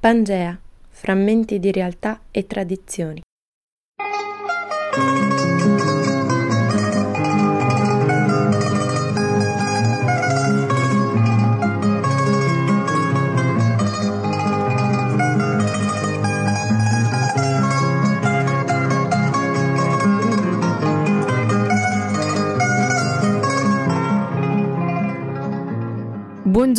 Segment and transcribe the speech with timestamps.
[0.00, 0.56] Pangea,
[0.90, 3.20] frammenti di realtà e tradizioni.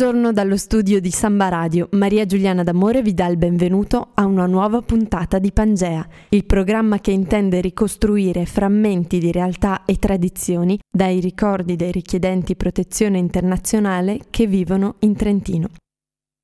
[0.00, 1.86] Buongiorno dallo studio di Samba Radio.
[1.90, 7.00] Maria Giuliana D'Amore vi dà il benvenuto a una nuova puntata di Pangea, il programma
[7.00, 14.46] che intende ricostruire frammenti di realtà e tradizioni dai ricordi dei richiedenti protezione internazionale che
[14.46, 15.68] vivono in Trentino.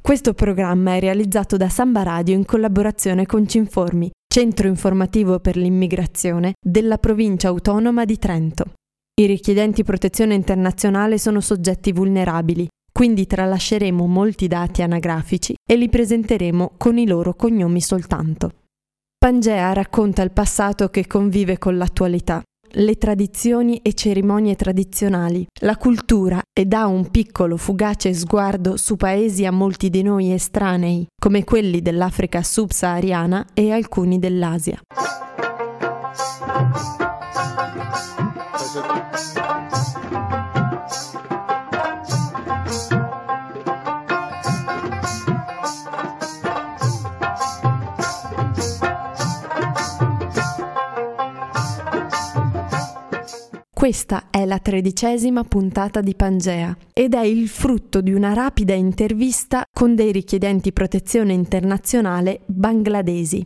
[0.00, 6.52] Questo programma è realizzato da Samba Radio in collaborazione con Cinformi, centro informativo per l'immigrazione
[6.64, 8.74] della provincia autonoma di Trento.
[9.20, 16.72] I richiedenti protezione internazionale sono soggetti vulnerabili quindi tralasceremo molti dati anagrafici e li presenteremo
[16.76, 18.52] con i loro cognomi soltanto.
[19.18, 26.40] Pangea racconta il passato che convive con l'attualità, le tradizioni e cerimonie tradizionali, la cultura
[26.52, 31.82] e dà un piccolo fugace sguardo su paesi a molti di noi estranei, come quelli
[31.82, 34.80] dell'Africa subsahariana e alcuni dell'Asia.
[53.80, 59.64] Questa è la tredicesima puntata di Pangea ed è il frutto di una rapida intervista
[59.72, 63.42] con dei richiedenti protezione internazionale bangladesi.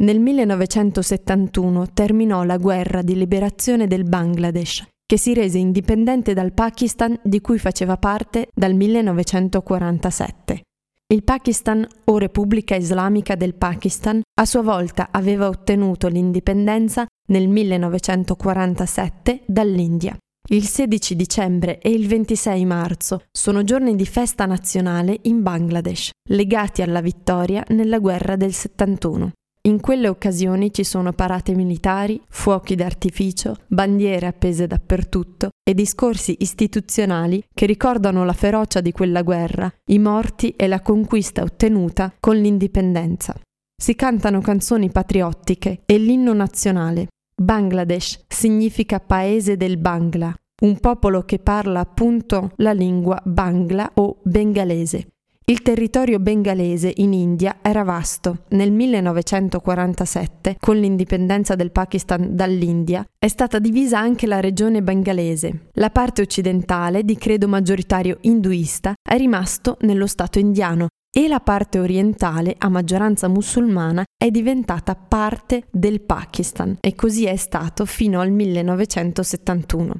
[0.00, 7.18] Nel 1971 terminò la guerra di liberazione del Bangladesh, che si rese indipendente dal Pakistan
[7.22, 10.64] di cui faceva parte dal 1947.
[11.06, 19.42] Il Pakistan, o Repubblica Islamica del Pakistan, a sua volta aveva ottenuto l'indipendenza nel 1947
[19.46, 20.16] dall'India.
[20.50, 26.80] Il 16 dicembre e il 26 marzo sono giorni di festa nazionale in Bangladesh, legati
[26.80, 29.32] alla vittoria nella guerra del 71.
[29.68, 37.44] In quelle occasioni ci sono parate militari, fuochi d'artificio, bandiere appese dappertutto e discorsi istituzionali
[37.52, 43.38] che ricordano la ferocia di quella guerra, i morti e la conquista ottenuta con l'indipendenza.
[43.76, 47.08] Si cantano canzoni patriottiche e l'inno nazionale.
[47.40, 55.06] Bangladesh significa paese del Bangla, un popolo che parla appunto la lingua bangla o bengalese.
[55.44, 58.42] Il territorio bengalese in India era vasto.
[58.48, 65.68] Nel 1947, con l'indipendenza del Pakistan dall'India, è stata divisa anche la regione bengalese.
[65.74, 71.78] La parte occidentale, di credo maggioritario induista, è rimasto nello Stato indiano e la parte
[71.78, 78.30] orientale, a maggioranza musulmana, è diventata parte del Pakistan e così è stato fino al
[78.30, 79.94] 1971.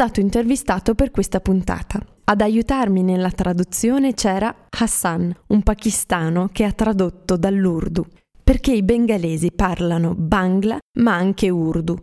[0.00, 2.00] Stato intervistato per questa puntata.
[2.24, 8.06] Ad aiutarmi nella traduzione c'era Hassan, un pakistano che ha tradotto dall'urdu,
[8.42, 11.98] perché i bengalesi parlano Bangla ma anche urdu.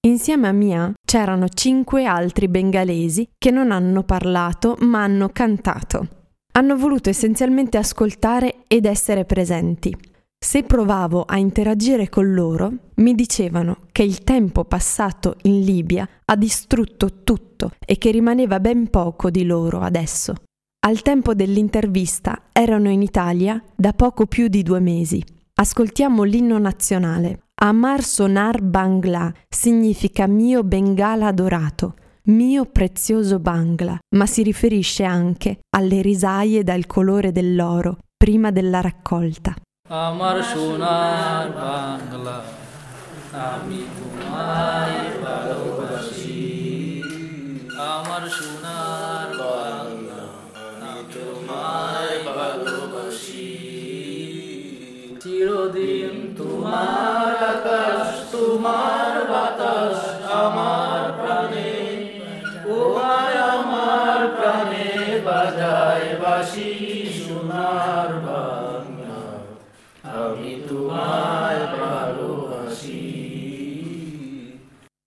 [0.00, 6.08] Insieme a Mia c'erano cinque altri bengalesi che non hanno parlato ma hanno cantato.
[6.52, 9.96] Hanno voluto essenzialmente ascoltare ed essere presenti.
[10.40, 16.36] Se provavo a interagire con loro, mi dicevano che il tempo passato in Libia ha
[16.36, 20.34] distrutto tutto e che rimaneva ben poco di loro adesso.
[20.86, 25.22] Al tempo dell'intervista erano in Italia da poco più di due mesi.
[25.54, 27.42] Ascoltiamo l'inno nazionale.
[27.60, 36.00] Amar Sonar Bangla significa mio Bengala adorato, mio prezioso Bangla, ma si riferisce anche alle
[36.00, 39.54] risaie dal colore dell'oro prima della raccolta.
[39.99, 42.37] আমার সোনার বাংলা
[43.45, 45.66] আমি তোমায় ভালোবাসি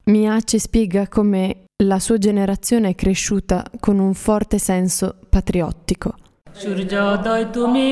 [0.03, 6.15] Miace spiega come la sua generazione è cresciuta con un forte senso patriottico.
[6.62, 7.88] সূর্যোদয় তুমি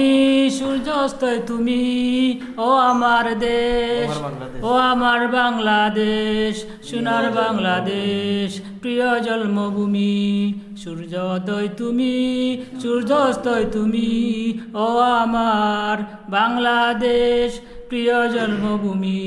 [0.58, 1.82] সূর্যাস্তয় তুমি
[2.58, 4.08] ও আমার দেশ
[4.62, 6.52] ও আমার বাংলাদেশ
[6.88, 8.48] সোনার বাংলাদেশ
[8.82, 10.16] প্রিয় জন্মভূমি
[10.82, 12.14] সূর্যোদয় তুমি
[12.82, 14.08] সূর্যাস্তয় তুমি
[14.76, 14.86] ও
[15.22, 15.96] আমার
[16.36, 17.48] বাংলাদেশ
[17.88, 19.22] প্রিয় জন্মভূমি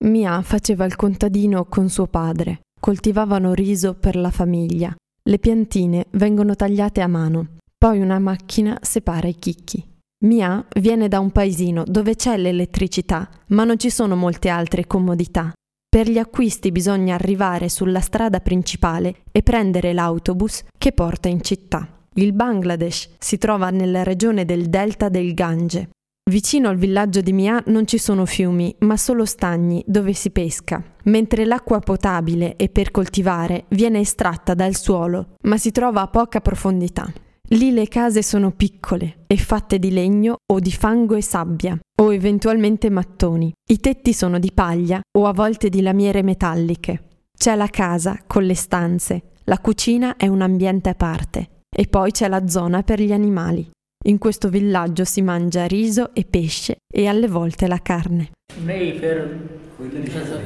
[0.00, 2.50] Mia faceva il contadino con suo padre.
[2.86, 4.90] Coltivavano riso per la famiglia.
[5.30, 7.40] Le piantine vengono tagliate a mano.
[7.77, 9.83] Poi una macchina separa i chicchi.
[10.25, 15.53] Mia viene da un paesino dove c'è l'elettricità, ma non ci sono molte altre comodità.
[15.87, 21.87] Per gli acquisti bisogna arrivare sulla strada principale e prendere l'autobus che porta in città.
[22.15, 25.89] Il Bangladesh si trova nella regione del delta del Gange.
[26.27, 30.83] Vicino al villaggio di Mia non ci sono fiumi, ma solo stagni dove si pesca,
[31.03, 36.41] mentre l'acqua potabile e per coltivare viene estratta dal suolo, ma si trova a poca
[36.41, 37.11] profondità.
[37.52, 42.14] Lì le case sono piccole e fatte di legno o di fango e sabbia, o
[42.14, 43.52] eventualmente mattoni.
[43.70, 47.02] I tetti sono di paglia o a volte di lamiere metalliche.
[47.36, 52.10] C'è la casa con le stanze, la cucina è un ambiente a parte e poi
[52.12, 53.68] c'è la zona per gli animali.
[54.04, 58.30] In questo villaggio si mangia riso e pesce e alle volte la carne.
[58.66, 59.16] नहीं फिर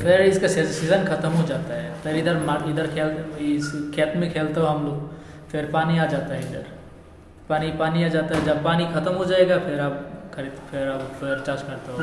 [0.02, 2.36] फिर इसका सीजन खत्म हो जाता है फिर इधर
[2.70, 3.10] इधर खेल
[3.44, 6.66] इस खेत में खेलते हो हम लोग फिर पानी आ जाता है इधर
[7.48, 9.96] पानी पानी आ जाता है जब पानी ख़त्म हो जाएगा फिर आप
[10.34, 11.98] खरीद फिर आप फिर चार्ज करते हो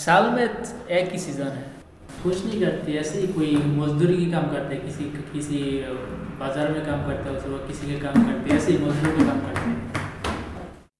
[0.00, 1.72] साल में एक ही सीज़न है
[2.22, 5.60] कुछ नहीं करती ऐसे ही कोई मजदूरी की काम करते हैं किसी किसी
[6.40, 9.40] बाजार में काम करते हो तो किसी के काम करते ऐसे ही मजदूर के काम
[9.40, 9.82] करते हैं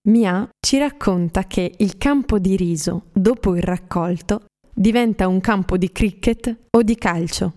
[0.07, 5.91] Mia ci racconta che il campo di riso, dopo il raccolto, diventa un campo di
[5.91, 7.55] cricket o di calcio.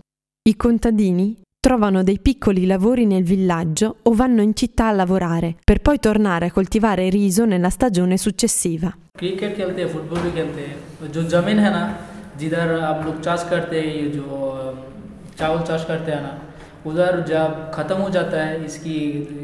[0.48, 1.26] I contadini
[1.62, 6.46] trovano dei piccoli lavori nel villaggio o vanno in città a lavorare, per poi tornare
[6.46, 8.94] a coltivare riso nella stagione successiva.
[9.18, 11.82] Cricket खेलते हैं फुटबॉल भी खेलते हैं जो ज़मीन है ना
[12.38, 14.26] जिधर आप लोग चाष करते हैं ये जो
[15.38, 16.32] चावल चाष करते हैं ना
[16.86, 18.94] उधर जब ख़त्म हो जाता है इसकी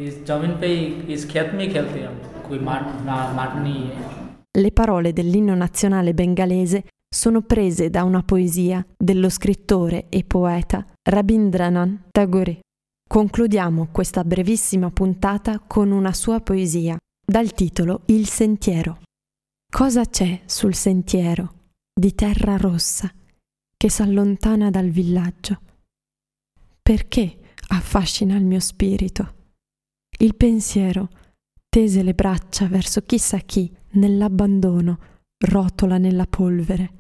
[0.09, 3.57] इस ज़मीन पे ही इस खेत में ही खेलते हैं हम कोई माट ना माट
[3.63, 4.13] नहीं है
[4.57, 12.10] Le parole dell'inno nazionale bengalese sono prese da una poesia dello scrittore e poeta Rabindranath
[12.12, 12.60] Tagore.
[13.10, 19.02] Concludiamo questa brevissima puntata con una sua poesia dal titolo Il sentiero.
[19.72, 21.54] Cosa c'è sul sentiero
[22.00, 23.12] di terra rossa
[23.76, 25.62] che s'allontana dal villaggio?
[26.82, 29.34] Perché affascina il mio spirito?
[30.20, 31.10] Il pensiero
[31.68, 35.00] tese le braccia verso chissà chi nell'abbandono
[35.48, 36.98] rotola nella polvere.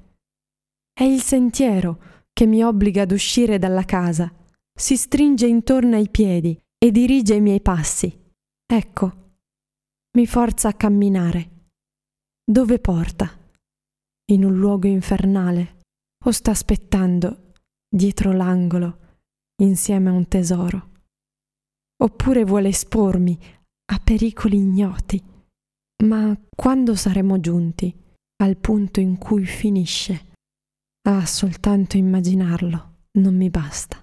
[0.99, 4.29] È il sentiero che mi obbliga ad uscire dalla casa,
[4.77, 8.13] si stringe intorno ai piedi e dirige i miei passi.
[8.65, 9.35] Ecco,
[10.17, 11.69] mi forza a camminare.
[12.43, 13.31] Dove porta?
[14.33, 15.83] In un luogo infernale
[16.25, 17.53] o sta aspettando
[17.87, 19.21] dietro l'angolo
[19.61, 20.89] insieme a un tesoro?
[22.03, 23.39] Oppure vuole espormi
[23.93, 25.23] a pericoli ignoti?
[26.03, 27.97] Ma quando saremo giunti
[28.43, 30.27] al punto in cui finisce?
[31.03, 33.97] Ah, soltanto immaginarlo non mi basta.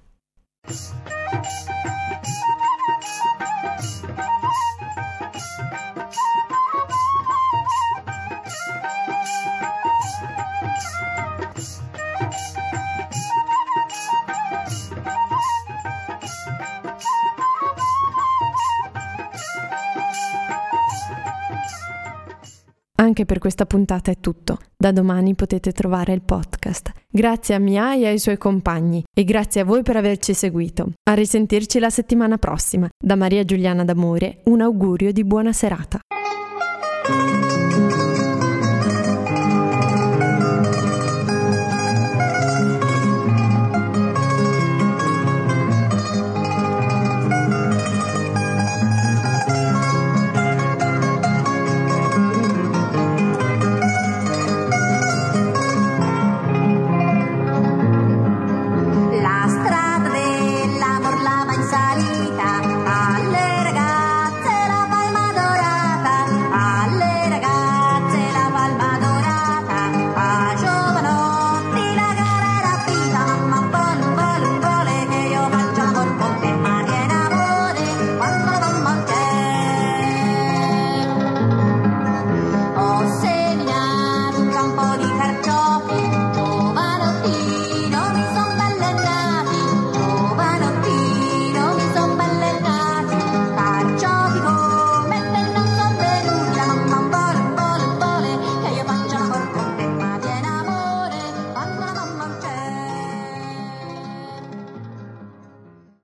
[22.98, 24.55] Anche per questa puntata è tutto.
[24.78, 26.92] Da domani potete trovare il podcast.
[27.08, 30.92] Grazie a Mia e ai suoi compagni e grazie a voi per averci seguito.
[31.04, 32.86] A risentirci la settimana prossima.
[33.02, 36.00] Da Maria Giuliana D'Amore un augurio di buona serata.